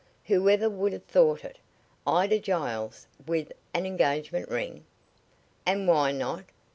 [0.25, 1.59] Whoever would have thought it?
[2.07, 4.83] Ida Giles with an engagement ring!"
[5.63, 6.45] "And why not?"